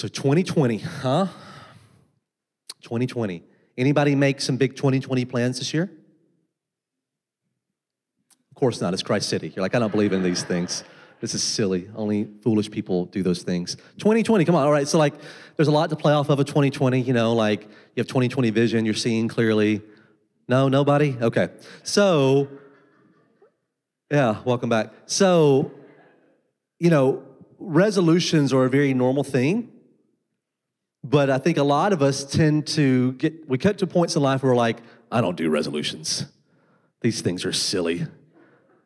[0.00, 1.26] So 2020, huh?
[2.80, 3.42] 2020.
[3.76, 5.90] Anybody make some big 2020 plans this year?
[8.50, 8.94] Of course not.
[8.94, 9.52] It's Christ City.
[9.54, 10.84] You're like, I don't believe in these things.
[11.20, 11.90] This is silly.
[11.94, 13.76] Only foolish people do those things.
[13.98, 14.64] 2020, come on.
[14.64, 14.88] All right.
[14.88, 15.12] So, like,
[15.56, 17.02] there's a lot to play off of a 2020.
[17.02, 19.82] You know, like, you have 2020 vision, you're seeing clearly.
[20.48, 21.14] No, nobody?
[21.20, 21.50] Okay.
[21.82, 22.48] So,
[24.10, 24.94] yeah, welcome back.
[25.04, 25.72] So,
[26.78, 27.22] you know,
[27.58, 29.72] resolutions are a very normal thing.
[31.02, 34.22] But I think a lot of us tend to get, we cut to points in
[34.22, 34.78] life where we're like,
[35.10, 36.26] I don't do resolutions.
[37.00, 38.06] These things are silly,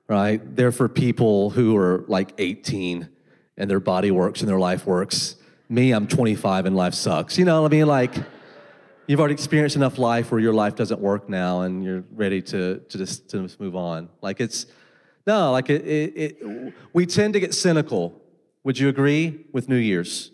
[0.08, 0.40] right?
[0.54, 3.08] They're for people who are like 18
[3.56, 5.36] and their body works and their life works.
[5.68, 7.36] Me, I'm 25 and life sucks.
[7.36, 7.86] You know what I mean?
[7.86, 8.14] Like,
[9.08, 12.78] you've already experienced enough life where your life doesn't work now and you're ready to,
[12.78, 14.08] to, just, to just move on.
[14.22, 14.66] Like, it's,
[15.26, 18.20] no, like, it, it, it, we tend to get cynical.
[18.62, 20.30] Would you agree with New Year's?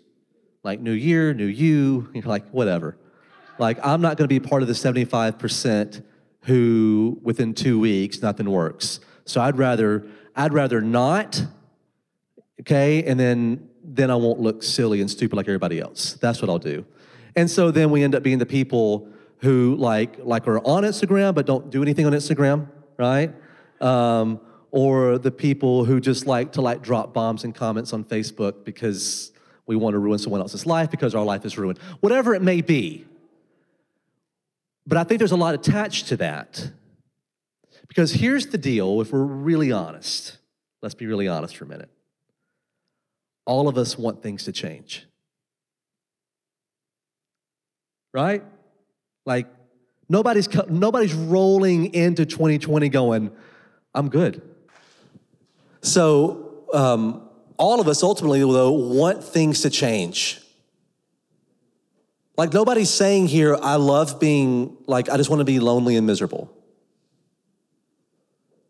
[0.63, 2.97] Like new year, new you, you're like, whatever.
[3.57, 6.03] Like, I'm not gonna be part of the 75%
[6.43, 8.99] who within two weeks nothing works.
[9.25, 11.43] So I'd rather, I'd rather not,
[12.61, 16.13] okay, and then then I won't look silly and stupid like everybody else.
[16.13, 16.85] That's what I'll do.
[17.35, 21.33] And so then we end up being the people who like like are on Instagram
[21.33, 22.67] but don't do anything on Instagram,
[22.97, 23.33] right?
[23.81, 24.39] Um,
[24.69, 29.30] or the people who just like to like drop bombs and comments on Facebook because
[29.67, 31.79] we want to ruin someone else's life because our life is ruined.
[31.99, 33.05] Whatever it may be.
[34.85, 36.71] But I think there's a lot attached to that.
[37.87, 40.37] Because here's the deal if we're really honest,
[40.81, 41.89] let's be really honest for a minute.
[43.45, 45.05] All of us want things to change.
[48.13, 48.43] Right?
[49.25, 49.47] Like,
[50.09, 53.31] nobody's, nobody's rolling into 2020 going,
[53.93, 54.41] I'm good.
[55.81, 57.27] So, um,
[57.61, 60.41] all of us ultimately, though, want things to change.
[62.35, 66.07] Like nobody's saying here, I love being, like, I just want to be lonely and
[66.07, 66.51] miserable.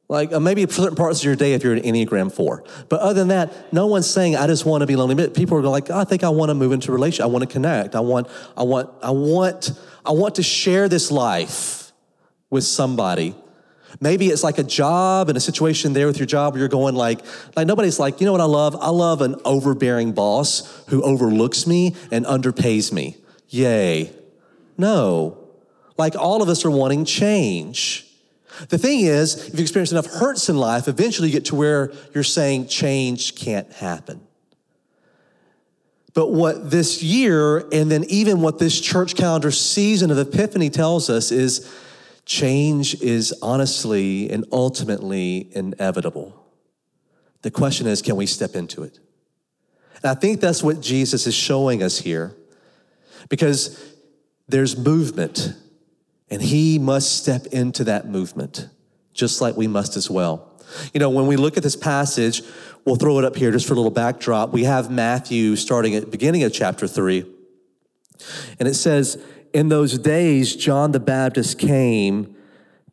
[0.09, 2.65] Like uh, maybe certain parts of your day if you're an Enneagram 4.
[2.89, 5.29] But other than that, no one's saying, I just want to be lonely.
[5.29, 7.23] People are like, I think I want to move into a relationship.
[7.23, 7.95] I want to connect.
[7.95, 8.27] I want,
[8.57, 9.71] I want, I want,
[10.05, 11.93] I want to share this life
[12.49, 13.35] with somebody.
[13.99, 16.95] Maybe it's like a job and a situation there with your job where you're going
[16.95, 17.19] like,
[17.55, 18.75] like nobody's like, you know what I love?
[18.79, 23.17] I love an overbearing boss who overlooks me and underpays me.
[23.49, 24.13] Yay.
[24.77, 25.37] No.
[25.97, 28.07] Like all of us are wanting change.
[28.69, 31.91] The thing is, if you experience enough hurts in life, eventually you get to where
[32.13, 34.21] you're saying change can't happen.
[36.13, 41.09] But what this year, and then even what this church calendar season of Epiphany tells
[41.09, 41.71] us is
[42.25, 46.37] Change is honestly and ultimately inevitable.
[47.41, 48.99] The question is, can we step into it?
[49.95, 52.35] And I think that's what Jesus is showing us here
[53.29, 53.83] because
[54.47, 55.53] there's movement
[56.29, 58.67] and he must step into that movement
[59.13, 60.47] just like we must as well.
[60.93, 62.41] You know, when we look at this passage,
[62.85, 64.51] we'll throw it up here just for a little backdrop.
[64.51, 67.25] We have Matthew starting at the beginning of chapter 3.
[68.59, 69.21] And it says,
[69.53, 72.35] in those days, John the Baptist came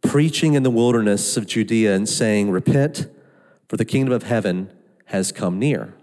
[0.00, 3.06] preaching in the wilderness of Judea and saying, Repent,
[3.68, 4.72] for the kingdom of heaven
[5.06, 5.94] has come near.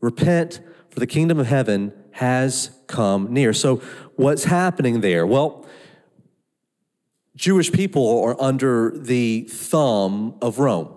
[0.00, 0.60] Repent,
[0.90, 3.52] for the kingdom of heaven has come near.
[3.52, 3.76] So,
[4.16, 5.26] what's happening there?
[5.26, 5.66] Well,
[7.36, 10.94] Jewish people are under the thumb of Rome,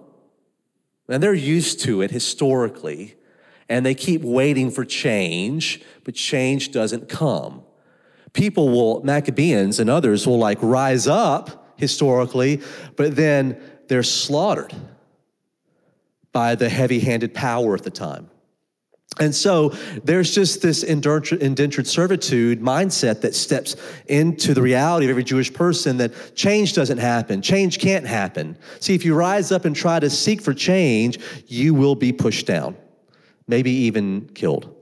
[1.08, 3.16] and they're used to it historically,
[3.70, 7.65] and they keep waiting for change, but change doesn't come
[8.36, 12.62] people will, Maccabees and others will like rise up historically,
[12.96, 14.74] but then they're slaughtered
[16.32, 18.30] by the heavy handed power at the time.
[19.20, 19.70] And so
[20.04, 25.96] there's just this indentured servitude mindset that steps into the reality of every Jewish person
[25.98, 27.42] that change doesn't happen.
[27.42, 28.58] Change can't happen.
[28.82, 32.46] See, if you rise up and try to seek for change, you will be pushed
[32.46, 32.76] down,
[33.48, 34.75] maybe even killed.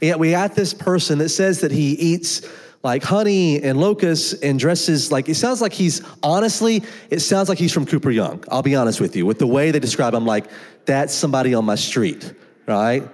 [0.00, 2.42] Yet we got this person that says that he eats
[2.82, 7.58] like honey and locusts and dresses like it sounds like he's honestly it sounds like
[7.58, 8.44] he's from Cooper-Young.
[8.50, 9.24] I'll be honest with you.
[9.24, 10.46] With the way they describe him like
[10.84, 12.34] that's somebody on my street
[12.66, 13.08] right?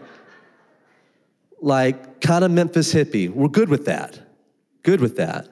[1.61, 3.29] Like kind of Memphis hippie.
[3.29, 4.19] We're good with that.
[4.83, 5.49] Good with that.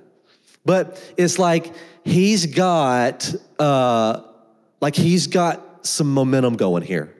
[0.65, 1.73] But it's like
[2.05, 4.23] he's got uh
[4.81, 7.15] like he's got some momentum going here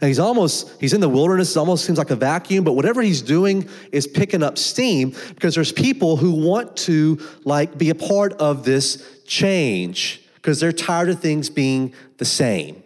[0.00, 3.00] and he's almost, he's in the wilderness, it almost seems like a vacuum, but whatever
[3.00, 7.94] he's doing is picking up steam because there's people who want to like be a
[7.94, 12.82] part of this change because they're tired of things being the same.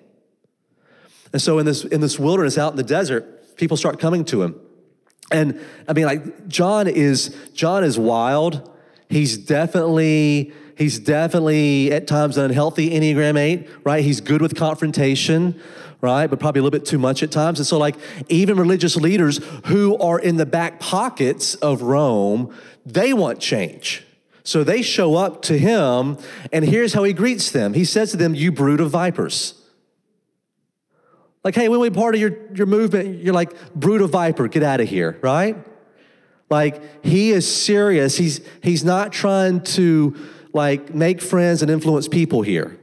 [1.33, 4.43] And so in this, in this wilderness out in the desert, People start coming to
[4.43, 4.59] him.
[5.31, 8.71] And I mean, like John is John is wild.
[9.11, 14.03] He's definitely he's definitely at times an unhealthy Enneagram 8, right?
[14.03, 15.61] He's good with confrontation,
[16.01, 16.27] right?
[16.27, 17.61] But probably a little bit too much at times.
[17.61, 17.97] And so, like,
[18.31, 22.57] even religious leaders who are in the back pockets of Rome,
[22.87, 24.07] they want change.
[24.43, 26.17] So they show up to him,
[26.51, 27.75] and here's how he greets them.
[27.75, 29.55] He says to them, You brood of vipers.
[31.45, 34.63] Like, hey, when we part of your, your movement, you're like, brood of viper, get
[34.63, 35.57] out of here, right?
[36.49, 38.17] Like, he is serious.
[38.17, 40.17] He's, he's not trying to,
[40.53, 42.79] like, make friends and influence people here.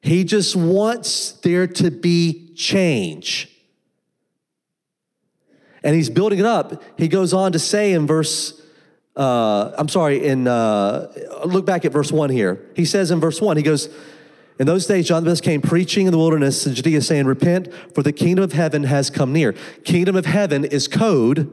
[0.00, 3.48] He just wants there to be change.
[5.84, 6.82] And he's building it up.
[6.98, 8.60] He goes on to say in verse,
[9.16, 11.12] uh, I'm sorry, in uh,
[11.44, 12.70] look back at verse one here.
[12.74, 13.88] He says in verse one, he goes,
[14.58, 17.72] in those days, John the Baptist came preaching in the wilderness in Judea, saying, Repent,
[17.94, 19.54] for the kingdom of heaven has come near.
[19.84, 21.52] Kingdom of heaven is code.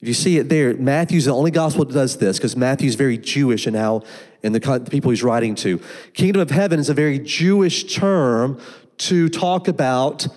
[0.00, 3.18] If you see it there, Matthew's the only gospel that does this because Matthew's very
[3.18, 4.02] Jewish in how,
[4.42, 5.80] in the, the people he's writing to.
[6.14, 8.60] Kingdom of heaven is a very Jewish term
[8.98, 10.28] to talk about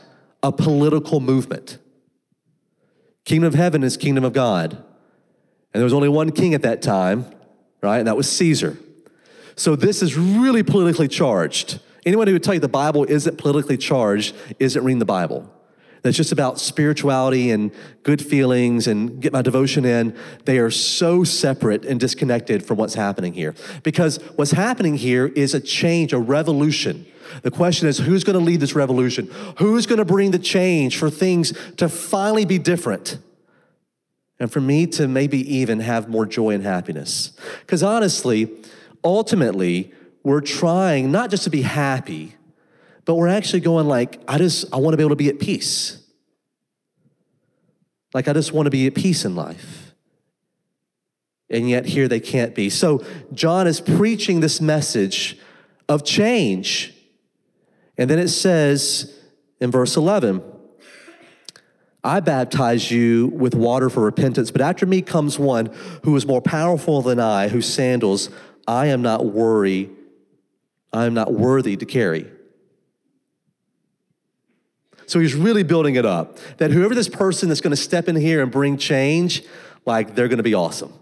[0.41, 1.77] a political movement.
[3.23, 4.73] Kingdom of heaven is kingdom of God.
[4.73, 7.25] And there was only one king at that time,
[7.81, 7.99] right?
[7.99, 8.77] And that was Caesar.
[9.55, 11.79] So this is really politically charged.
[12.03, 15.51] Anyone who would tell you the Bible isn't politically charged isn't reading the Bible.
[16.01, 17.71] That's just about spirituality and
[18.03, 20.15] good feelings and get my devotion in.
[20.45, 23.53] They are so separate and disconnected from what's happening here.
[23.83, 27.05] Because what's happening here is a change, a revolution.
[27.43, 29.29] The question is who's going to lead this revolution?
[29.59, 33.19] Who's going to bring the change for things to finally be different?
[34.39, 37.31] And for me to maybe even have more joy and happiness.
[37.59, 38.49] Because honestly,
[39.03, 39.93] ultimately,
[40.23, 42.35] we're trying not just to be happy,
[43.05, 45.39] but we're actually going like, I just, I want to be able to be at
[45.39, 46.01] peace.
[48.13, 49.93] Like, I just want to be at peace in life.
[51.49, 52.69] And yet, here they can't be.
[52.69, 53.03] So,
[53.33, 55.37] John is preaching this message
[55.89, 56.93] of change.
[57.97, 59.17] And then it says
[59.59, 60.41] in verse 11,
[62.03, 65.69] I baptize you with water for repentance, but after me comes one
[66.03, 68.29] who is more powerful than I, whose sandals
[68.67, 69.91] I am not worry,
[70.91, 72.31] I am not worthy to carry.
[75.11, 78.15] So he's really building it up that whoever this person that's going to step in
[78.15, 79.43] here and bring change,
[79.85, 80.93] like they're going to be awesome.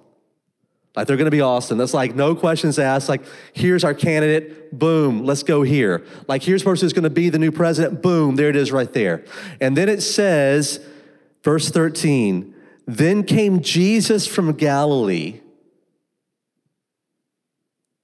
[0.96, 1.78] Like they're going to be awesome.
[1.78, 3.08] That's like no questions asked.
[3.08, 3.22] Like
[3.54, 4.72] here's our candidate.
[4.78, 6.04] Boom, let's go here.
[6.28, 8.02] Like here's person who's going to be the new president.
[8.02, 9.24] Boom, there it is right there.
[9.62, 10.84] And then it says,
[11.44, 12.52] verse 13,
[12.88, 15.40] then came Jesus from Galilee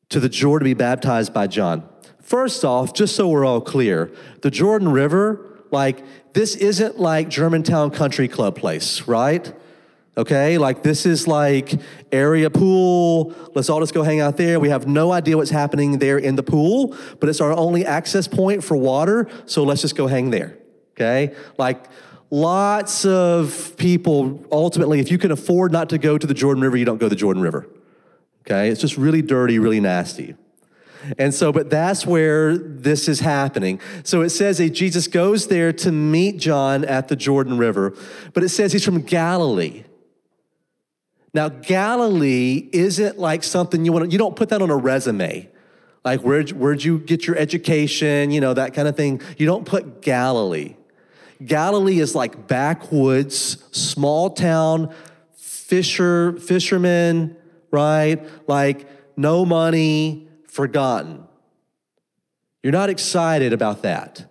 [0.10, 1.90] to the Jordan to be baptized by John.
[2.22, 4.12] First off, just so we're all clear,
[4.44, 9.54] the Jordan River, like, this isn't like Germantown Country Club place, right?
[10.18, 11.74] Okay, like this is like
[12.10, 13.34] area pool.
[13.54, 14.62] Let's all just go hang out there.
[14.62, 18.26] We have no idea what's happening there in the pool, but it's our only access
[18.26, 20.58] point for water, so let's just go hang there.
[20.92, 21.84] Okay, like
[22.30, 26.78] lots of people ultimately, if you can afford not to go to the Jordan River,
[26.78, 27.68] you don't go to the Jordan River.
[28.46, 30.36] Okay, it's just really dirty, really nasty.
[31.18, 33.80] And so, but that's where this is happening.
[34.04, 37.94] So it says that Jesus goes there to meet John at the Jordan River,
[38.34, 39.84] but it says he's from Galilee.
[41.34, 45.50] Now, Galilee isn't like something you want to, you don't put that on a resume.
[46.06, 49.22] Like, where'd, where'd you get your education, you know, that kind of thing.
[49.38, 50.76] You don't put Galilee.
[51.44, 54.94] Galilee is like backwoods, small town,
[55.36, 57.36] fisher, fishermen,
[57.72, 58.26] right?
[58.48, 58.88] Like,
[59.18, 60.25] no money,
[60.56, 61.26] forgotten.
[62.64, 64.26] You're not excited about that.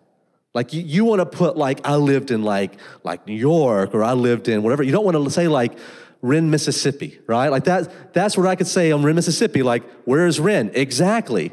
[0.54, 4.02] Like you, you want to put like I lived in like like New York or
[4.02, 4.82] I lived in whatever.
[4.82, 5.76] You don't want to say like
[6.22, 7.48] Wren, Mississippi, right?
[7.48, 9.62] Like that that's what I could say on Wren, Mississippi.
[9.62, 10.70] Like, where is Wren?
[10.74, 11.52] Exactly.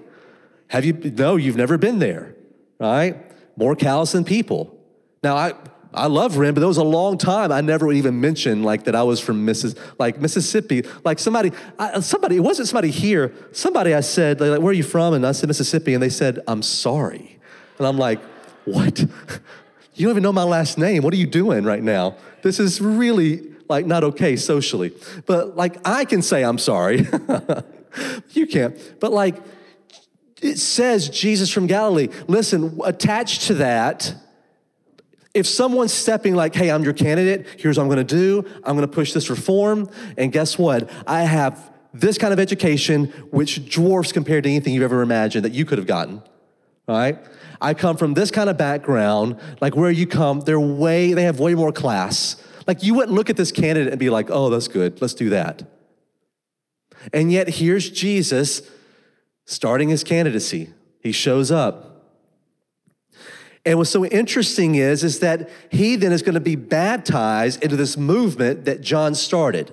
[0.68, 2.36] Have you no, you've never been there,
[2.80, 3.18] right?
[3.58, 4.80] More cows than people.
[5.22, 5.54] Now I
[5.94, 8.86] I love Wren, but there was a long time I never would even mention like
[8.86, 10.86] that I was from Missis, like Mississippi.
[11.04, 13.34] Like somebody, I, somebody, it wasn't somebody here.
[13.52, 15.14] Somebody I said, like, where are you from?
[15.14, 17.40] And I said Mississippi, and they said, I'm sorry.
[17.78, 18.22] And I'm like,
[18.66, 19.00] what?
[19.96, 21.04] you don't even know my last name.
[21.04, 22.16] What are you doing right now?
[22.42, 24.94] This is really like not okay socially.
[25.26, 27.08] But like I can say I'm sorry.
[28.30, 28.78] you can't.
[29.00, 29.38] But like
[30.42, 32.10] it says Jesus from Galilee.
[32.28, 34.14] Listen, attached to that
[35.34, 38.88] if someone's stepping like, hey, I'm your candidate, here's what I'm gonna do, I'm gonna
[38.88, 40.90] push this reform, and guess what?
[41.08, 45.54] I have this kind of education which dwarfs compared to anything you've ever imagined that
[45.54, 46.22] you could have gotten,
[46.88, 47.18] right?
[47.60, 51.40] I come from this kind of background, like where you come, they're way, they have
[51.40, 52.42] way more class.
[52.68, 55.30] Like you wouldn't look at this candidate and be like, oh, that's good, let's do
[55.30, 55.64] that.
[57.14, 58.62] And yet here's Jesus
[59.46, 60.74] starting his candidacy.
[61.02, 61.91] He shows up.
[63.65, 67.75] And what's so interesting is, is that he then is going to be baptized into
[67.75, 69.72] this movement that John started.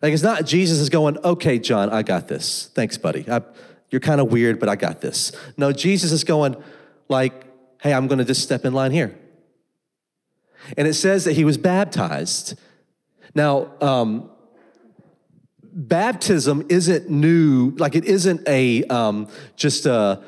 [0.00, 2.70] Like it's not Jesus is going, okay, John, I got this.
[2.74, 3.28] Thanks, buddy.
[3.28, 3.42] I,
[3.90, 5.32] you're kind of weird, but I got this.
[5.56, 6.56] No, Jesus is going,
[7.08, 7.44] like,
[7.82, 9.16] hey, I'm going to just step in line here.
[10.76, 12.58] And it says that he was baptized.
[13.34, 14.30] Now, um,
[15.72, 20.22] baptism isn't new, like it isn't a um, just a,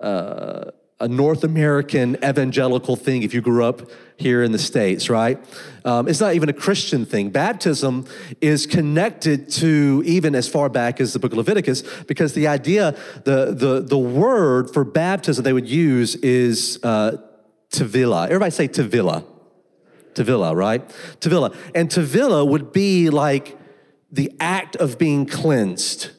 [0.00, 5.38] a, a North American evangelical thing if you grew up here in the States, right?
[5.84, 7.30] Um, it's not even a Christian thing.
[7.30, 8.06] Baptism
[8.40, 12.96] is connected to even as far back as the book of Leviticus because the idea,
[13.24, 17.16] the, the, the word for baptism they would use is uh,
[17.70, 18.24] tevila.
[18.26, 19.24] Everybody say tevila.
[20.14, 20.86] Tevila, right?
[21.20, 21.54] Tevila.
[21.76, 23.56] And tevila would be like
[24.10, 26.10] the act of being cleansed.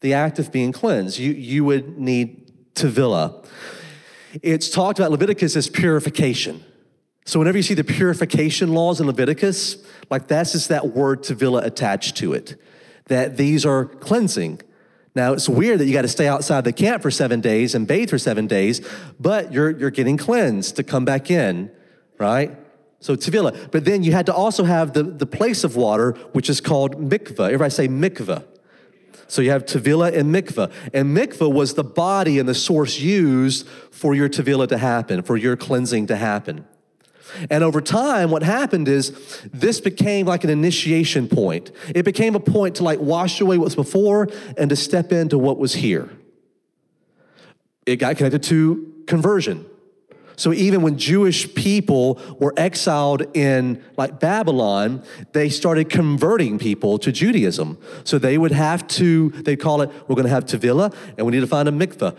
[0.00, 1.18] The act of being cleansed.
[1.18, 3.44] You, you would need tevila.
[4.42, 6.64] It's talked about Leviticus as purification.
[7.24, 11.64] So whenever you see the purification laws in Leviticus, like that's just that word tevila
[11.64, 12.60] attached to it,
[13.06, 14.60] that these are cleansing.
[15.14, 17.86] Now it's weird that you got to stay outside the camp for seven days and
[17.86, 18.86] bathe for seven days,
[19.18, 21.70] but you're you're getting cleansed to come back in,
[22.18, 22.56] right?
[23.00, 23.70] So tevila.
[23.70, 26.96] But then you had to also have the, the place of water, which is called
[26.96, 27.46] mikvah.
[27.46, 28.44] Everybody say mikvah.
[29.30, 30.72] So you have tevila and mikvah.
[30.92, 35.36] And mikvah was the body and the source used for your tevila to happen, for
[35.36, 36.66] your cleansing to happen.
[37.48, 39.12] And over time, what happened is
[39.52, 41.70] this became like an initiation point.
[41.94, 45.58] It became a point to like wash away what's before and to step into what
[45.58, 46.10] was here.
[47.86, 49.64] It got connected to conversion.
[50.40, 57.12] So even when Jewish people were exiled in like Babylon, they started converting people to
[57.12, 57.76] Judaism.
[58.04, 61.32] So they would have to, they call it, we're going to have Tevila and we
[61.32, 62.16] need to find a mikveh.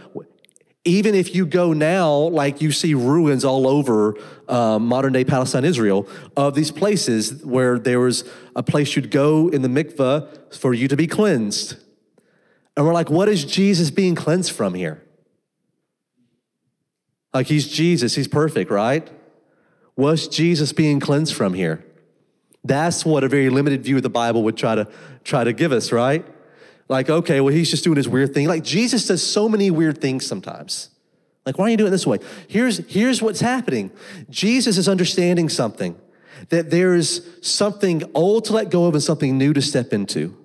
[0.86, 4.16] Even if you go now, like you see ruins all over
[4.48, 8.24] um, modern day Palestine, Israel, of these places where there was
[8.56, 11.76] a place you'd go in the mikveh for you to be cleansed.
[12.78, 15.04] And we're like, what is Jesus being cleansed from here?
[17.34, 19.10] Like he's Jesus, he's perfect, right?
[19.96, 21.86] What's Jesus being cleansed from here?
[22.64, 24.88] That's what a very limited view of the Bible would try to
[25.24, 26.26] try to give us, right?
[26.88, 28.48] Like, okay, well, he's just doing his weird thing.
[28.48, 30.90] Like Jesus does so many weird things sometimes.
[31.46, 32.20] Like, why are you doing it this way?
[32.48, 33.92] Here's, here's what's happening.
[34.30, 36.00] Jesus is understanding something,
[36.50, 40.38] that there's something old to let go of and something new to step into.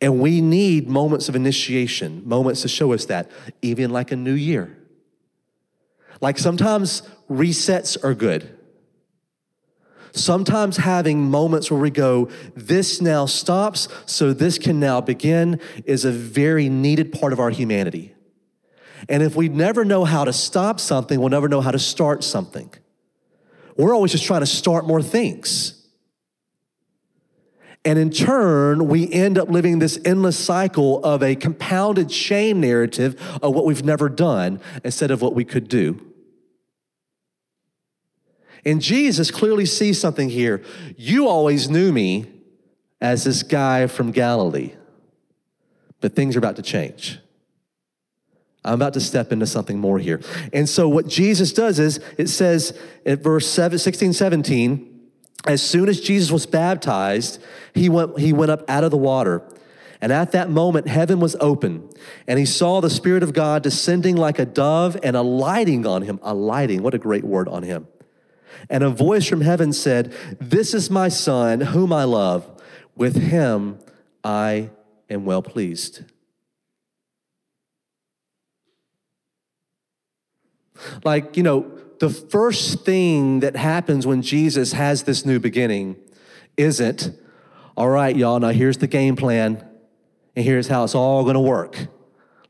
[0.00, 3.30] And we need moments of initiation, moments to show us that,
[3.60, 4.74] even like a new year.
[6.20, 8.56] Like sometimes resets are good.
[10.12, 16.04] Sometimes having moments where we go, this now stops, so this can now begin, is
[16.04, 18.14] a very needed part of our humanity.
[19.08, 22.24] And if we never know how to stop something, we'll never know how to start
[22.24, 22.70] something.
[23.76, 25.76] We're always just trying to start more things.
[27.84, 33.18] And in turn, we end up living this endless cycle of a compounded shame narrative
[33.42, 36.09] of what we've never done instead of what we could do.
[38.64, 40.62] And Jesus clearly sees something here.
[40.96, 42.26] You always knew me
[43.00, 44.74] as this guy from Galilee,
[46.00, 47.18] but things are about to change.
[48.64, 50.20] I'm about to step into something more here.
[50.52, 55.00] And so, what Jesus does is, it says at verse 16, 17,
[55.46, 57.42] as soon as Jesus was baptized,
[57.74, 59.42] he went, he went up out of the water.
[60.02, 61.88] And at that moment, heaven was open,
[62.26, 66.18] and he saw the Spirit of God descending like a dove and alighting on him.
[66.22, 67.86] Alighting, what a great word on him.
[68.68, 72.48] And a voice from heaven said, This is my son, whom I love.
[72.96, 73.78] With him
[74.22, 74.70] I
[75.08, 76.04] am well pleased.
[81.04, 85.96] Like, you know, the first thing that happens when Jesus has this new beginning
[86.56, 87.10] isn't,
[87.76, 89.64] all right, y'all, now here's the game plan,
[90.34, 91.88] and here's how it's all gonna work.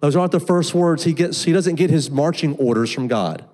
[0.01, 1.45] Those aren't the first words he gets.
[1.45, 3.45] He doesn't get his marching orders from God.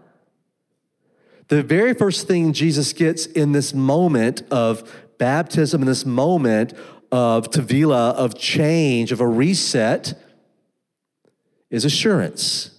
[1.48, 6.72] The very first thing Jesus gets in this moment of baptism, in this moment
[7.12, 10.20] of Tevila, of change, of a reset,
[11.70, 12.70] is assurance.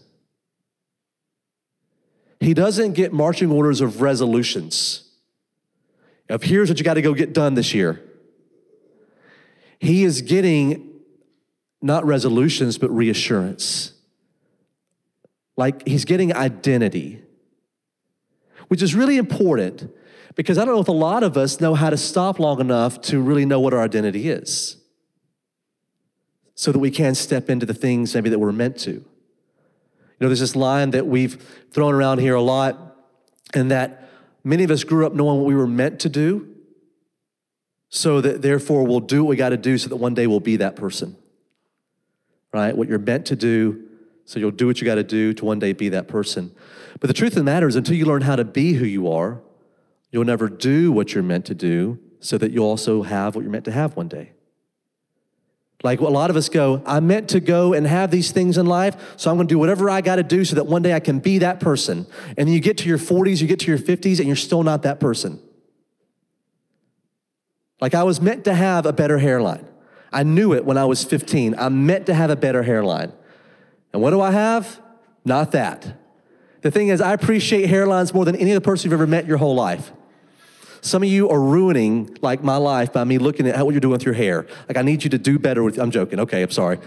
[2.39, 5.09] He doesn't get marching orders of resolutions.
[6.29, 8.01] Of here's what you got to go get done this year.
[9.79, 10.89] He is getting
[11.81, 13.93] not resolutions, but reassurance.
[15.55, 17.23] Like he's getting identity,
[18.67, 19.91] which is really important
[20.35, 23.01] because I don't know if a lot of us know how to stop long enough
[23.01, 24.77] to really know what our identity is
[26.57, 28.91] so that we can step into the things maybe that we're meant to.
[28.91, 29.05] You
[30.19, 31.35] know, there's this line that we've
[31.71, 32.95] thrown around here a lot,
[33.53, 34.09] and that
[34.43, 36.55] many of us grew up knowing what we were meant to do,
[37.89, 40.39] so that therefore we'll do what we got to do so that one day we'll
[40.39, 41.15] be that person.
[42.51, 42.75] Right?
[42.75, 43.86] What you're meant to do,
[44.27, 46.51] so you'll do what you got to do to one day be that person.
[46.99, 49.09] But the truth of the matter is, until you learn how to be who you
[49.09, 49.41] are,
[50.11, 53.51] you'll never do what you're meant to do so that you'll also have what you're
[53.51, 54.33] meant to have one day.
[55.81, 58.65] Like a lot of us go, I'm meant to go and have these things in
[58.65, 61.19] life, so I'm gonna do whatever I gotta do so that one day I can
[61.19, 62.05] be that person.
[62.35, 64.63] And then you get to your 40s, you get to your 50s, and you're still
[64.63, 65.39] not that person.
[67.79, 69.65] Like I was meant to have a better hairline.
[70.11, 71.55] I knew it when I was 15.
[71.57, 73.13] I'm meant to have a better hairline.
[73.93, 74.81] And what do I have?
[75.25, 75.97] Not that.
[76.61, 79.37] The thing is, I appreciate hairlines more than any other person you've ever met your
[79.37, 79.91] whole life.
[80.81, 83.81] Some of you are ruining like my life by me looking at how, what you're
[83.81, 84.47] doing with your hair.
[84.67, 85.77] Like I need you to do better with.
[85.77, 86.19] I'm joking.
[86.21, 86.79] Okay, I'm sorry.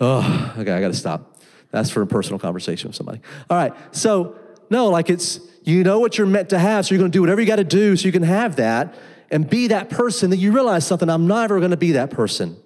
[0.00, 1.36] Oh, okay, I got to stop.
[1.70, 3.20] That's for a personal conversation with somebody.
[3.48, 3.72] All right.
[3.92, 4.36] So
[4.68, 7.20] no, like it's you know what you're meant to have, so you're going to do
[7.20, 8.94] whatever you got to do so you can have that
[9.30, 12.59] and be that person that you realize something, I'm never going to be that person.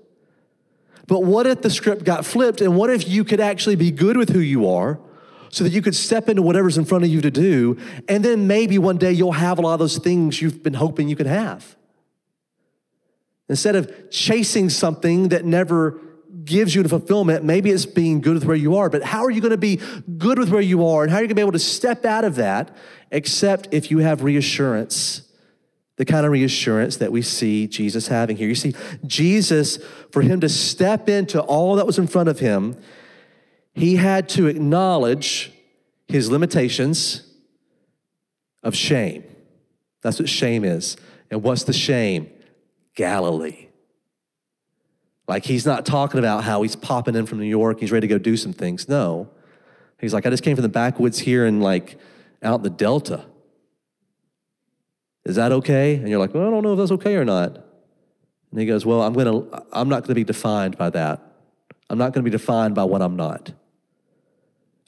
[1.06, 2.61] But what if the script got flipped?
[2.61, 4.99] And what if you could actually be good with who you are
[5.50, 7.78] so that you could step into whatever's in front of you to do?
[8.08, 11.08] And then maybe one day you'll have a lot of those things you've been hoping
[11.08, 11.76] you could have.
[13.49, 16.00] Instead of chasing something that never
[16.44, 19.30] gives you the fulfillment, maybe it's being good with where you are, but how are
[19.30, 19.80] you going to be
[20.16, 21.02] good with where you are?
[21.02, 22.75] And how are you going to be able to step out of that
[23.11, 25.23] except if you have reassurance
[25.96, 28.48] the kind of reassurance that we see Jesus having here.
[28.48, 28.74] You see,
[29.06, 29.78] Jesus,
[30.10, 32.76] for him to step into all that was in front of him,
[33.74, 35.52] he had to acknowledge
[36.08, 37.30] his limitations
[38.62, 39.24] of shame.
[40.02, 40.96] That's what shame is.
[41.30, 42.30] And what's the shame?
[42.94, 43.68] Galilee.
[45.26, 48.14] Like he's not talking about how he's popping in from New York, he's ready to
[48.14, 48.88] go do some things.
[48.88, 49.30] No.
[50.00, 51.98] He's like, I just came from the backwoods here and like
[52.42, 53.24] out the Delta.
[55.24, 55.96] Is that okay?
[55.96, 57.64] And you're like, well, I don't know if that's okay or not.
[58.50, 61.20] And he goes, Well, I'm gonna I'm not gonna be defined by that.
[61.90, 63.52] I'm not gonna be defined by what I'm not.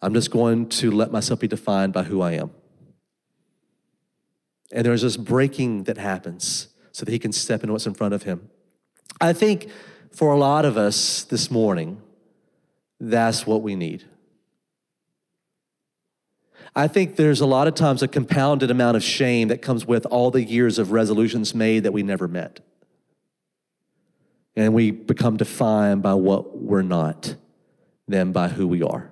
[0.01, 2.53] I'm just going to let myself be defined by who I am.
[4.71, 8.15] And there's this breaking that happens so that he can step into what's in front
[8.15, 8.49] of him.
[9.21, 9.69] I think
[10.13, 12.01] for a lot of us this morning,
[13.01, 14.05] that's what we need.
[16.79, 20.05] I think there's a lot of times a compounded amount of shame that comes with
[20.05, 22.61] all the years of resolutions made that we never met.
[24.55, 27.37] And we become defined by what we're not
[28.07, 29.11] than by who we are.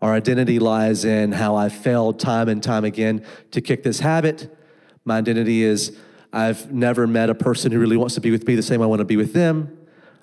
[0.00, 4.56] Our identity lies in how I failed time and time again to kick this habit.
[5.04, 5.98] My identity is
[6.32, 8.84] I've never met a person who really wants to be with me the same way
[8.84, 9.76] I want to be with them.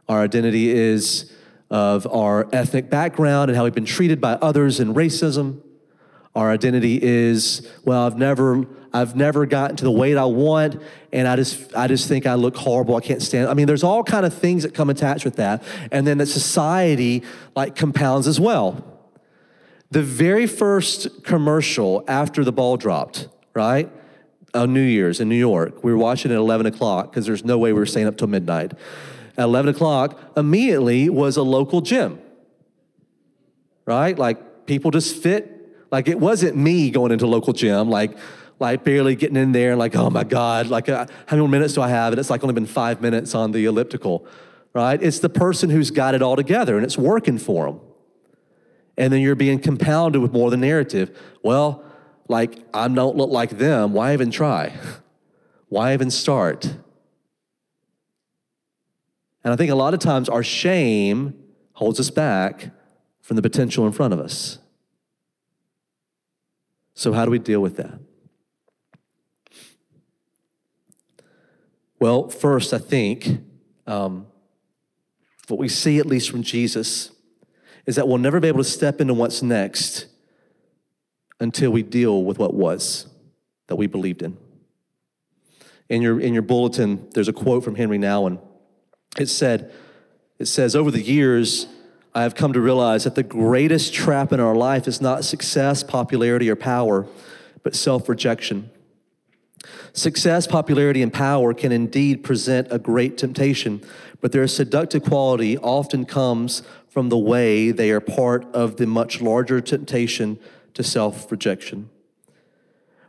[0.08, 1.34] Our identity is
[1.70, 5.62] of our ethnic background and how we've been treated by others and racism.
[6.36, 11.28] Our identity is, well, I've never, I've never gotten to the weight I want, and
[11.28, 12.96] I just, I just think I look horrible.
[12.96, 13.50] I can't stand.
[13.50, 16.28] I mean, there's all kind of things that come attached with that, and then that
[16.28, 17.24] society
[17.56, 18.84] like compounds as well.
[19.90, 23.90] The very first commercial after the ball dropped, right?
[24.54, 27.58] On New Year's in New York, we were watching at 11 o'clock because there's no
[27.58, 28.74] way we were staying up till midnight
[29.38, 32.20] at 11 o'clock immediately was a local gym.
[33.86, 34.18] Right?
[34.18, 35.54] Like people just fit.
[35.92, 38.18] Like it wasn't me going into local gym, like,
[38.60, 41.50] like barely getting in there and like, oh my God, like uh, how many more
[41.50, 42.12] minutes do I have?
[42.12, 44.26] And it's like only been five minutes on the elliptical,
[44.74, 45.02] right?
[45.02, 47.80] It's the person who's got it all together and it's working for them.
[48.98, 51.18] And then you're being compounded with more the narrative.
[51.44, 51.86] Well,
[52.28, 53.94] like I don't look like them.
[53.94, 54.74] Why even try?
[55.70, 56.78] Why even start?
[59.48, 61.34] And I think a lot of times our shame
[61.72, 62.72] holds us back
[63.22, 64.60] from the potential in front of us.
[66.96, 67.98] So, how do we deal with that?
[71.98, 73.40] Well, first, I think
[73.88, 74.28] um,
[75.48, 77.12] what we see, at least from Jesus,
[77.86, 80.08] is that we'll never be able to step into what's next
[81.40, 83.08] until we deal with what was
[83.68, 84.36] that we believed in.
[85.88, 88.42] In your, in your bulletin, there's a quote from Henri Nouwen
[89.20, 89.72] it said,
[90.40, 91.68] it says, over the years,
[92.14, 95.84] I have come to realize that the greatest trap in our life is not success,
[95.84, 97.08] popularity, or power,
[97.64, 98.70] but self rejection.
[99.94, 103.84] Success, popularity, and power can indeed present a great temptation,
[104.22, 106.64] but their seductive quality often comes
[106.98, 110.40] from the way, they are part of the much larger temptation
[110.74, 111.92] to self rejection.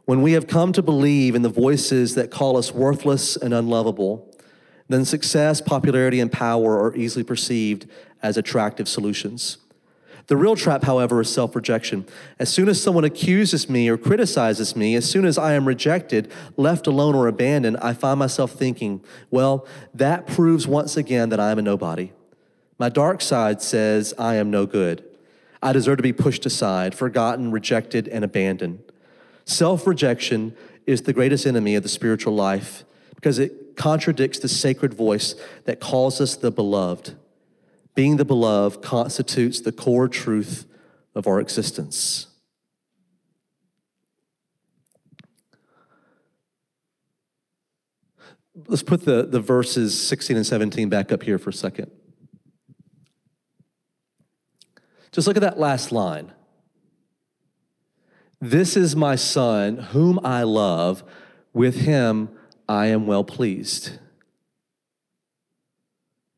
[0.04, 4.27] When we have come to believe in the voices that call us worthless and unlovable,
[4.88, 7.86] then success, popularity, and power are easily perceived
[8.22, 9.58] as attractive solutions.
[10.28, 12.06] The real trap, however, is self rejection.
[12.38, 16.30] As soon as someone accuses me or criticizes me, as soon as I am rejected,
[16.56, 21.50] left alone, or abandoned, I find myself thinking, well, that proves once again that I
[21.50, 22.12] am a nobody.
[22.78, 25.02] My dark side says I am no good.
[25.62, 28.80] I deserve to be pushed aside, forgotten, rejected, and abandoned.
[29.46, 30.54] Self rejection
[30.86, 32.84] is the greatest enemy of the spiritual life
[33.18, 37.16] because it contradicts the sacred voice that calls us the beloved.
[37.96, 40.66] Being the beloved constitutes the core truth
[41.16, 42.28] of our existence.
[48.68, 51.90] Let's put the, the verses 16 and 17 back up here for a second.
[55.10, 56.30] Just look at that last line.
[58.40, 61.02] This is my son, whom I love.
[61.52, 62.37] With him
[62.68, 63.98] I am well pleased.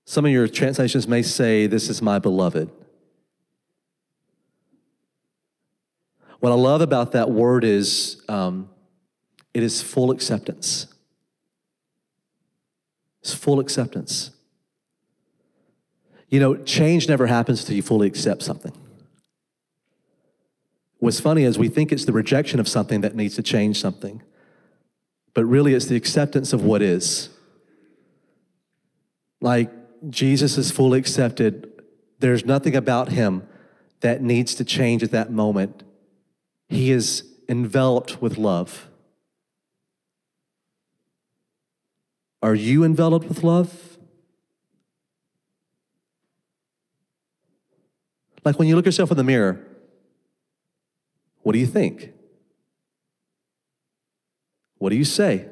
[0.05, 2.71] Some of your translations may say, This is my beloved.
[6.41, 8.71] What I love about that word is um,
[9.53, 10.87] it is full acceptance.
[13.21, 14.31] It's full acceptance.
[16.29, 18.73] You know, change never happens until you fully accept something.
[20.99, 24.23] What's funny is we think it's the rejection of something that needs to change something,
[25.35, 27.31] but really it's the acceptance of what is.
[29.41, 29.71] Like,
[30.09, 31.71] Jesus is fully accepted.
[32.19, 33.47] There's nothing about him
[34.01, 35.83] that needs to change at that moment.
[36.69, 38.89] He is enveloped with love.
[42.43, 43.99] Are you enveloped with love?
[48.45, 49.61] Like when you look yourself in the mirror,
[51.43, 52.13] what do you think?
[54.81, 55.47] What do you say?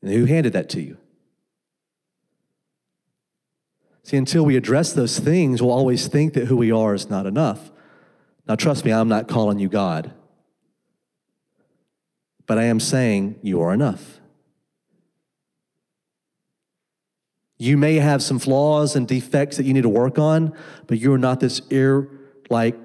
[0.00, 0.96] And who handed that to you?
[4.04, 7.26] See, until we address those things, we'll always think that who we are is not
[7.26, 7.72] enough.
[8.48, 10.12] Now, trust me, I'm not calling you God,
[12.46, 14.20] but I am saying you are enough.
[17.58, 20.54] You may have some flaws and defects that you need to work on,
[20.86, 22.08] but you're not this ear
[22.50, 22.76] like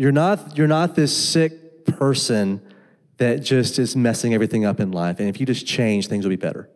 [0.00, 2.60] you're not you're not this sick person
[3.18, 5.20] that just is messing everything up in life.
[5.20, 6.68] And if you just change, things will be better.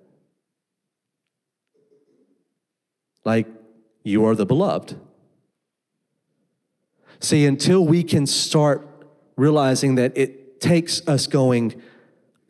[3.24, 3.46] like
[4.02, 4.96] you are the beloved.
[7.20, 8.86] See, until we can start
[9.36, 11.80] realizing that it takes us going,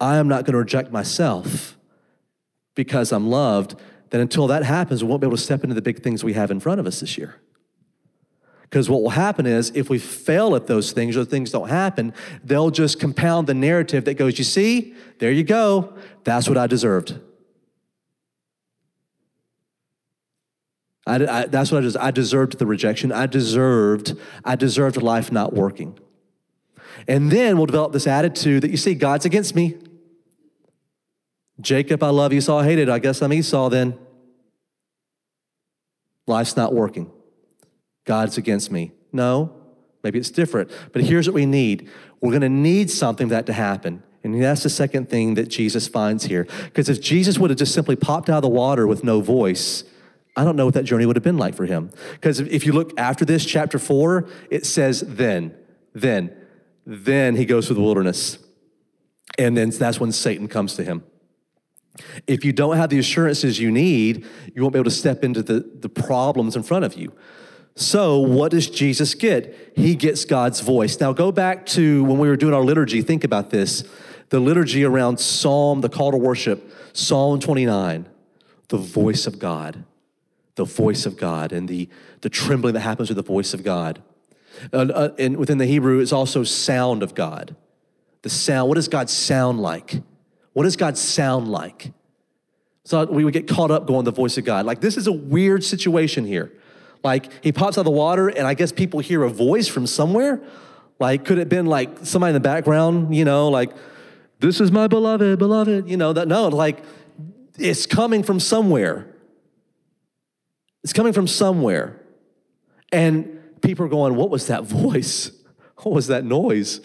[0.01, 1.77] I am not going to reject myself
[2.75, 3.77] because I'm loved,
[4.11, 6.33] then until that happens, we won't be able to step into the big things we
[6.33, 7.37] have in front of us this year.
[8.65, 12.13] Because what will happen is if we fail at those things or things don't happen,
[12.43, 15.95] they'll just compound the narrative that goes, You see, there you go.
[16.25, 17.21] That's what I deserved.
[21.07, 23.13] I, I, that's what I just, I deserved the rejection.
[23.13, 25.99] I deserved, I deserved life not working.
[27.07, 29.77] And then we'll develop this attitude that you see, God's against me.
[31.61, 32.89] Jacob, I love Esau, I hated.
[32.89, 33.99] I guess I'm Esau then.
[36.27, 37.11] Life's not working.
[38.05, 38.93] God's against me.
[39.13, 39.53] No,
[40.03, 40.71] maybe it's different.
[40.93, 41.91] But here's what we need
[42.21, 44.03] we're going to need something for that to happen.
[44.23, 46.47] And that's the second thing that Jesus finds here.
[46.65, 49.85] Because if Jesus would have just simply popped out of the water with no voice,
[50.35, 51.91] I don't know what that journey would have been like for him.
[52.13, 55.55] Because if you look after this, chapter four, it says, then,
[55.93, 56.35] then,
[56.87, 58.39] then he goes through the wilderness.
[59.39, 61.05] And then that's when Satan comes to him.
[62.27, 65.43] If you don't have the assurances you need, you won't be able to step into
[65.43, 67.13] the, the problems in front of you.
[67.77, 69.73] So, what does Jesus get?
[69.75, 71.01] He gets God's voice.
[71.01, 73.83] Now, go back to when we were doing our liturgy, think about this.
[74.29, 78.09] The liturgy around Psalm, the call to worship, Psalm 29,
[78.69, 79.85] the voice of God
[80.57, 81.89] the voice of God and the,
[82.21, 84.03] the trembling that happens with the voice of God.
[84.73, 87.57] Uh, uh, and within the Hebrew, it's also sound of God.
[88.23, 90.01] The sound, what does God sound like?
[90.53, 91.93] What does God sound like?
[92.85, 94.67] So we would get caught up going the voice of God.
[94.67, 96.53] Like, this is a weird situation here.
[97.05, 99.87] Like, he pops out of the water, and I guess people hear a voice from
[99.87, 100.43] somewhere.
[100.99, 103.71] Like, could it have been like somebody in the background, you know, like,
[104.41, 106.83] this is my beloved, beloved, you know, that no, like,
[107.59, 109.15] it's coming from somewhere.
[110.83, 112.01] It's coming from somewhere.
[112.91, 115.31] And people are going, What was that voice?
[115.83, 116.81] What was that noise?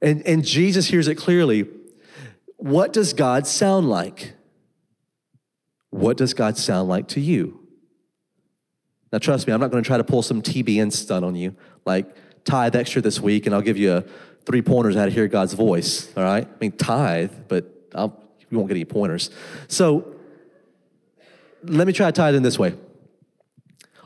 [0.00, 1.68] And, and Jesus hears it clearly.
[2.56, 4.34] What does God sound like?
[5.90, 7.65] What does God sound like to you?
[9.16, 11.56] Now, trust me, I'm not going to try to pull some TBN stunt on you,
[11.86, 14.04] like tithe extra this week, and I'll give you a,
[14.44, 16.14] three pointers how to hear God's voice.
[16.14, 19.30] All right, I mean tithe, but I'll, you won't get any pointers.
[19.68, 20.16] So
[21.62, 22.74] let me try to tie it in this way.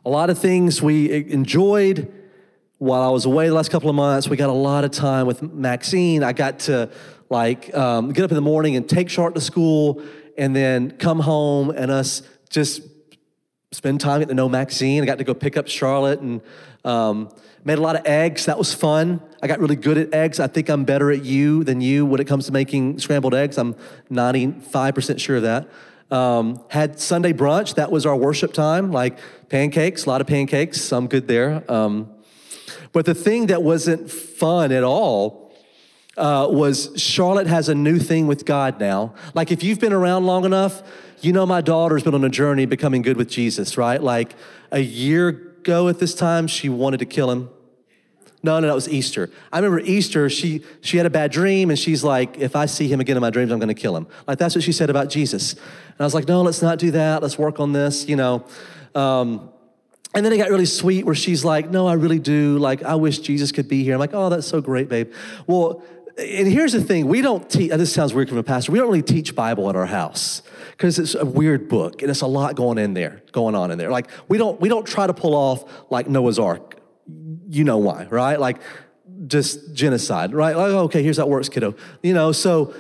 [0.05, 2.15] A lot of things we enjoyed
[2.79, 4.29] while I was away the last couple of months.
[4.29, 6.23] We got a lot of time with Maxine.
[6.23, 6.89] I got to
[7.29, 10.05] like um, get up in the morning and take Charlotte to school,
[10.39, 12.83] and then come home and us just
[13.73, 15.03] spend time getting to know Maxine.
[15.03, 16.41] I got to go pick up Charlotte and
[16.85, 17.29] um,
[17.65, 18.47] made a lot of eggs.
[18.47, 19.21] That was fun.
[19.43, 20.41] I got really good at eggs.
[20.41, 23.59] I think I'm better at you than you when it comes to making scrambled eggs.
[23.59, 23.77] I'm
[24.11, 25.69] 95% sure of that.
[26.11, 27.77] Um, had Sunday brunch.
[27.77, 31.63] That was our worship time, like pancakes, a lot of pancakes, some good there.
[31.71, 32.11] Um,
[32.91, 35.55] but the thing that wasn't fun at all
[36.17, 39.15] uh, was Charlotte has a new thing with God now.
[39.35, 40.83] Like if you've been around long enough,
[41.21, 44.03] you know my daughter's been on a journey becoming good with Jesus, right?
[44.03, 44.35] Like
[44.71, 47.51] a year ago at this time, she wanted to kill him.
[48.43, 49.29] No, no, that was Easter.
[49.53, 52.89] I remember Easter, she, she had a bad dream, and she's like, if I see
[52.89, 54.07] him again in my dreams, I'm gonna kill him.
[54.27, 55.53] Like, that's what she said about Jesus.
[55.53, 57.23] And I was like, no, let's not do that.
[57.23, 58.47] Let's work on this, you know.
[58.95, 59.51] Um,
[60.15, 62.59] and then it got really sweet where she's like, no, I really do.
[62.59, 63.95] Like, I wish Jesus could be here.
[63.95, 65.13] I'm like, oh, that's so great, babe.
[65.47, 65.85] Well,
[66.19, 68.89] and here's the thing we don't teach, this sounds weird from a pastor, we don't
[68.89, 70.43] really teach Bible at our house
[70.73, 73.79] because it's a weird book and it's a lot going in there, going on in
[73.79, 73.91] there.
[73.91, 76.81] Like, we don't, we don't try to pull off like Noah's Ark
[77.51, 78.39] you know why, right?
[78.39, 78.61] Like
[79.27, 80.57] just genocide, right?
[80.57, 81.75] Like, okay, here's how it works, kiddo.
[82.03, 82.75] You know, so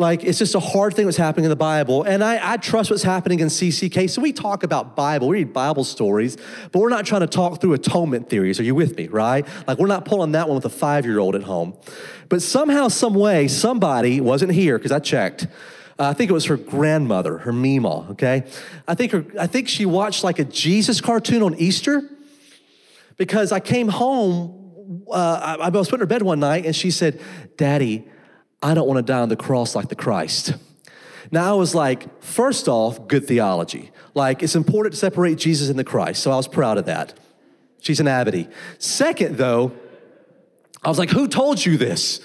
[0.00, 2.02] like it's just a hard thing that's happening in the Bible.
[2.02, 4.10] And I, I trust what's happening in CCK.
[4.10, 6.36] So we talk about Bible, we read Bible stories,
[6.72, 8.58] but we're not trying to talk through atonement theories.
[8.58, 9.46] Are you with me, right?
[9.68, 11.76] Like we're not pulling that one with a five-year-old at home.
[12.28, 15.46] But somehow, some way, somebody wasn't here, because I checked.
[15.98, 18.44] Uh, I think it was her grandmother, her Mima, okay?
[18.88, 22.08] I think her, I think she watched like a Jesus cartoon on Easter
[23.18, 26.90] because I came home, uh, I, I was putting her bed one night and she
[26.90, 27.20] said,
[27.58, 28.08] Daddy,
[28.62, 30.54] I don't want to die on the cross like the Christ.
[31.30, 33.90] Now I was like, first off, good theology.
[34.14, 36.22] Like it's important to separate Jesus and the Christ.
[36.22, 37.18] So I was proud of that.
[37.80, 38.48] She's an abbey.
[38.78, 39.72] Second, though,
[40.82, 42.20] I was like, who told you this?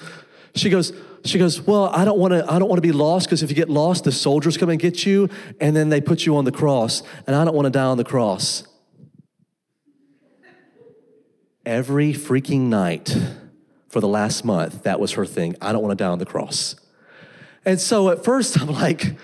[0.55, 0.91] She goes,
[1.23, 2.45] she goes, well, I don't want to.
[2.49, 4.79] I don't want to be lost because if you get lost, the soldiers come and
[4.79, 7.71] get you, and then they put you on the cross, and I don't want to
[7.71, 8.63] die on the cross
[11.65, 13.17] every freaking night
[13.95, 15.55] for the last month, that was her thing.
[15.61, 16.75] I don't want to die on the cross.
[17.63, 19.15] And so at first, I'm like,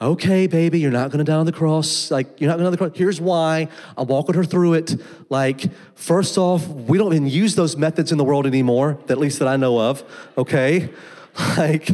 [0.00, 2.12] okay, baby, you're not gonna die on the cross.
[2.12, 2.92] Like, you're not gonna die on the cross.
[2.94, 3.66] Here's why.
[3.98, 4.94] I'm walking her through it.
[5.30, 5.64] Like,
[5.96, 9.48] first off, we don't even use those methods in the world anymore, at least that
[9.48, 10.04] I know of,
[10.38, 10.90] okay?
[11.56, 11.90] Like,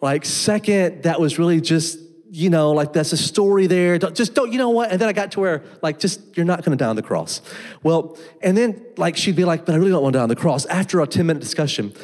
[0.00, 1.98] like second, that was really just
[2.36, 3.98] you know, like that's a story there.
[3.98, 4.90] Don't, just don't, you know what?
[4.90, 7.02] And then I got to where, like, just, you're not going to die on the
[7.02, 7.40] cross.
[7.82, 10.28] Well, and then, like, she'd be like, but I really don't want to die on
[10.28, 11.94] the cross after a 10 minute discussion.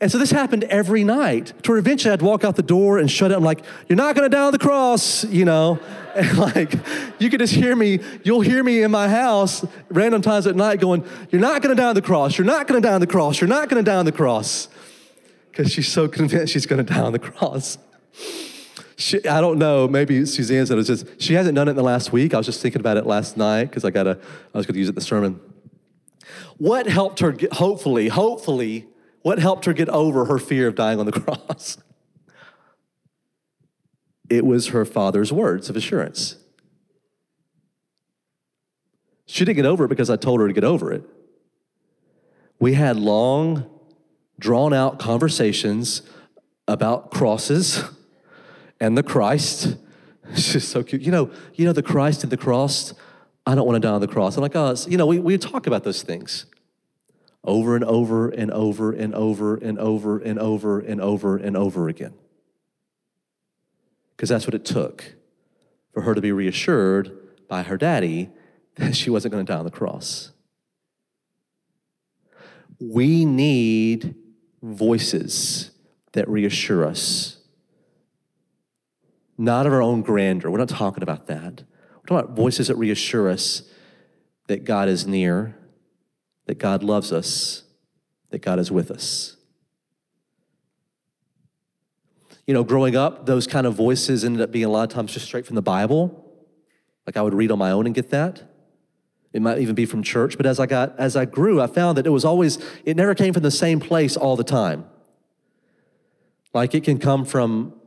[0.00, 3.08] And so this happened every night to where eventually I'd walk out the door and
[3.08, 3.36] shut it.
[3.36, 5.78] I'm like, you're not going to die on the cross, you know?
[6.18, 6.74] And like,
[7.20, 10.80] you could just hear me, you'll hear me in my house random times at night
[10.80, 12.36] going, you're not going to die on the cross.
[12.36, 13.40] You're not going to die on the cross.
[13.40, 14.66] You're not going to die on the cross.
[15.52, 17.78] Because she's so convinced she's going to die on the cross.
[18.98, 19.86] She, I don't know.
[19.86, 22.34] Maybe Suzanne said it was just she hasn't done it in the last week.
[22.34, 24.18] I was just thinking about it last night because I gotta.
[24.52, 25.40] I was going to use it in the sermon.
[26.56, 27.30] What helped her?
[27.30, 28.88] Get, hopefully, hopefully,
[29.22, 31.78] what helped her get over her fear of dying on the cross?
[34.28, 36.34] It was her father's words of assurance.
[39.26, 41.04] She didn't get over it because I told her to get over it.
[42.58, 43.70] We had long,
[44.40, 46.02] drawn out conversations
[46.66, 47.84] about crosses
[48.80, 49.76] and the Christ.
[50.30, 51.00] It's just so cute.
[51.00, 52.92] You know, you know the Christ and the cross.
[53.46, 54.36] I don't want to die on the cross.
[54.36, 56.44] I'm like, oh, you know, we, we talk about those things
[57.44, 61.88] over and over and over and over and over and over and over and over
[61.88, 62.12] again.
[64.14, 65.14] Because that's what it took
[65.94, 67.10] for her to be reassured
[67.48, 68.28] by her daddy
[68.76, 70.32] that she wasn't going to die on the cross.
[72.78, 74.14] We need
[74.62, 75.70] voices
[76.12, 77.37] that reassure us
[79.38, 80.50] not of our own grandeur.
[80.50, 81.62] We're not talking about that.
[81.94, 83.62] We're talking about voices that reassure us
[84.48, 85.56] that God is near,
[86.46, 87.62] that God loves us,
[88.30, 89.36] that God is with us.
[92.46, 95.12] You know, growing up, those kind of voices ended up being a lot of times
[95.12, 96.24] just straight from the Bible.
[97.06, 98.42] Like I would read on my own and get that.
[99.34, 101.98] It might even be from church, but as I got as I grew, I found
[101.98, 104.86] that it was always it never came from the same place all the time.
[106.54, 107.77] Like it can come from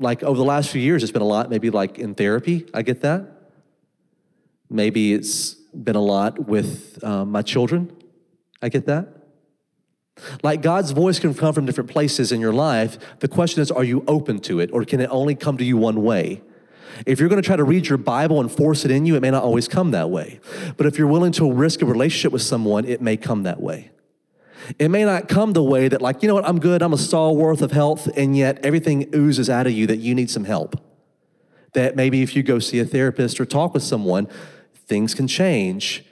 [0.00, 2.66] like over the last few years, it's been a lot, maybe like in therapy.
[2.74, 3.26] I get that.
[4.68, 7.94] Maybe it's been a lot with um, my children.
[8.62, 9.08] I get that.
[10.42, 12.98] Like God's voice can come from different places in your life.
[13.20, 15.76] The question is, are you open to it, or can it only come to you
[15.76, 16.42] one way?
[17.06, 19.20] If you're going to try to read your Bible and force it in you, it
[19.20, 20.40] may not always come that way.
[20.76, 23.90] But if you're willing to risk a relationship with someone, it may come that way.
[24.78, 26.98] It may not come the way that, like, you know what, I'm good, I'm a
[26.98, 30.76] stalwart of health, and yet everything oozes out of you that you need some help.
[31.74, 34.28] That maybe if you go see a therapist or talk with someone,
[34.86, 36.04] things can change,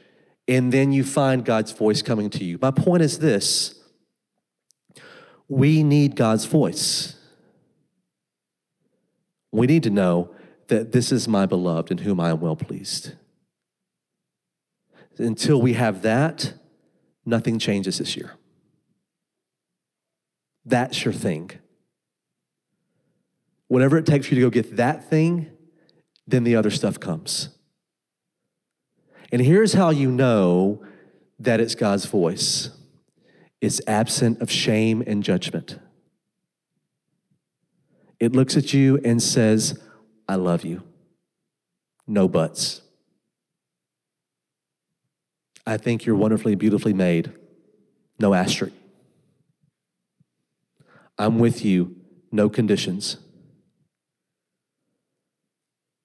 [0.46, 2.58] and then you find God's voice coming to you.
[2.61, 3.74] My point is this
[5.48, 7.14] we need God's voice.
[9.50, 10.30] We need to know
[10.68, 13.12] that this is my beloved in whom I am well pleased.
[15.16, 16.52] Until we have that,
[17.24, 18.38] nothing changes this year.
[20.68, 21.50] That's your thing.
[23.68, 25.50] Whatever it takes for you to go get that thing,
[26.26, 27.48] then the other stuff comes.
[29.33, 30.83] And here's how you know
[31.38, 32.70] that it's God's voice
[33.61, 35.81] it's absent of shame and judgment.
[38.20, 39.81] It looks at you and says,
[40.28, 40.83] I love you.
[42.07, 42.83] No buts.
[45.66, 47.33] I think you're wonderfully, beautifully made.
[48.20, 48.72] No asterisk.
[51.18, 51.96] I'm with you.
[52.31, 53.16] No conditions.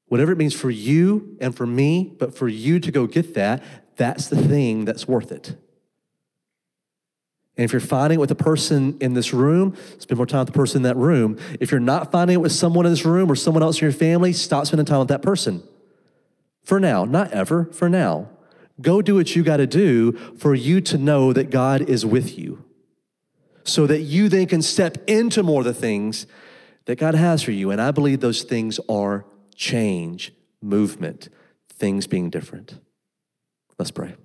[0.07, 3.63] Whatever it means for you and for me, but for you to go get that,
[3.95, 5.55] that's the thing that's worth it.
[7.55, 10.47] And if you're finding it with a person in this room, spend more time with
[10.47, 11.37] the person in that room.
[11.59, 13.91] If you're not finding it with someone in this room or someone else in your
[13.91, 15.61] family, stop spending time with that person.
[16.63, 18.29] For now, not ever, for now.
[18.81, 22.37] Go do what you got to do for you to know that God is with
[22.39, 22.63] you
[23.63, 26.27] so that you then can step into more of the things
[26.85, 27.71] that God has for you.
[27.71, 31.29] And I believe those things are change, movement,
[31.69, 32.79] things being different.
[33.77, 34.15] Let's pray.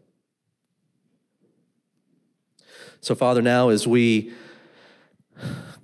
[3.00, 4.32] So, Father, now as we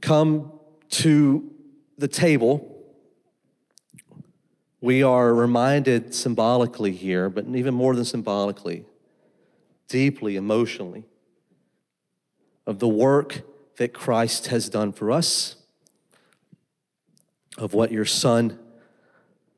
[0.00, 0.52] come
[0.90, 1.50] to
[1.96, 2.70] the table,
[4.80, 8.84] we are reminded symbolically here, but even more than symbolically,
[9.88, 11.04] deeply, emotionally,
[12.66, 13.42] of the work
[13.76, 15.56] that Christ has done for us,
[17.58, 18.58] of what your Son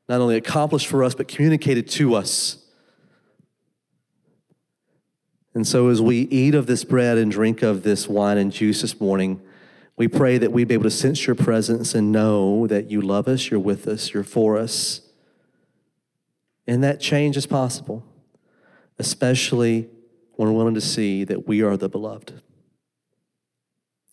[0.09, 2.67] not only accomplished for us, but communicated to us
[5.57, 8.81] and so, as we eat of this bread and drink of this wine and juice
[8.81, 9.41] this morning,
[9.95, 13.27] we pray that we'd be able to sense your presence and know that you love
[13.27, 15.01] us, you're with us, you're for us.
[16.67, 18.05] And that change is possible,
[18.99, 19.89] especially
[20.35, 22.39] when we're willing to see that we are the beloved.